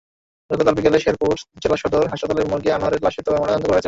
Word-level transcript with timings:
গতকাল 0.49 0.73
বিকেলে 0.73 0.99
শেরপুর 0.99 1.33
জেলা 1.63 1.77
সদর 1.77 2.03
হাসপাতালের 2.11 2.49
মর্গে 2.51 2.69
আনোয়ারের 2.73 3.03
লাশের 3.05 3.23
ময়নাতদন্ত 3.33 3.65
করা 3.65 3.75
হয়েছে। 3.75 3.79